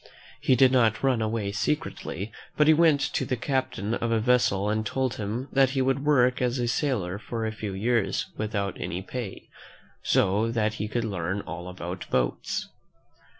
He 0.41 0.55
did 0.55 0.71
not 0.71 1.03
run 1.03 1.21
away 1.21 1.51
secretly, 1.51 2.31
but 2.57 2.65
he 2.67 2.73
went 2.73 3.01
to 3.13 3.23
the 3.23 3.37
captain 3.37 3.93
of 3.93 4.09
a 4.11 4.19
vessel 4.19 4.67
and 4.67 4.83
told 4.83 5.17
him 5.17 5.47
that 5.51 5.69
he 5.69 5.81
would 5.83 6.03
work 6.03 6.41
as 6.41 6.57
a 6.57 6.67
sailor 6.67 7.19
for 7.19 7.45
a 7.45 7.51
few 7.51 7.73
years 7.75 8.25
without 8.35 8.81
any 8.81 9.03
pay, 9.03 9.47
so 10.01 10.49
that 10.51 10.73
he 10.81 10.87
could 10.87 11.05
learn 11.05 11.41
all 11.41 11.67
about 11.67 12.09
boats. 12.09 12.67